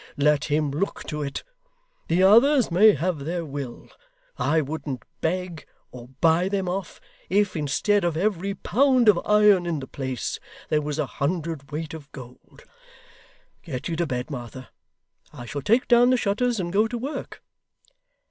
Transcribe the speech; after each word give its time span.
Let 0.17 0.45
him 0.45 0.71
look 0.71 1.03
to 1.09 1.21
it. 1.21 1.43
The 2.07 2.23
others 2.23 2.71
may 2.71 2.93
have 2.93 3.19
their 3.19 3.45
will. 3.45 3.87
I 4.35 4.59
wouldn't 4.59 5.03
beg 5.21 5.67
or 5.91 6.07
buy 6.21 6.49
them 6.49 6.67
off, 6.67 6.99
if, 7.29 7.55
instead 7.55 8.03
of 8.03 8.17
every 8.17 8.55
pound 8.55 9.07
of 9.09 9.19
iron 9.23 9.67
in 9.67 9.79
the 9.79 9.85
place, 9.85 10.39
there 10.69 10.81
was 10.81 10.97
a 10.97 11.05
hundred 11.05 11.71
weight 11.71 11.93
of 11.93 12.11
gold. 12.13 12.63
Get 13.61 13.89
you 13.89 13.95
to 13.97 14.07
bed, 14.07 14.31
Martha. 14.31 14.71
I 15.31 15.45
shall 15.45 15.61
take 15.61 15.87
down 15.87 16.09
the 16.09 16.17
shutters 16.17 16.59
and 16.59 16.73
go 16.73 16.87
to 16.87 16.97
work. 16.97 17.43